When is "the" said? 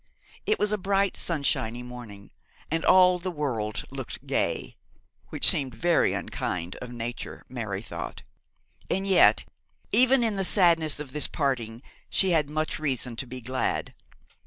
3.19-3.29, 10.37-10.43